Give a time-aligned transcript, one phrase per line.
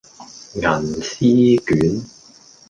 [0.61, 0.63] 銀
[1.05, 2.01] 絲卷